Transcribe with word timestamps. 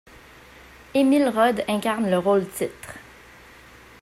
Emil 0.95 1.29
Rohde 1.29 1.63
incarne 1.67 2.09
le 2.09 2.17
rôle-titre. 2.17 2.95